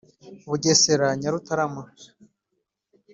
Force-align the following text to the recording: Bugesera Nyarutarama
Bugesera 0.49 1.07
Nyarutarama 1.21 1.83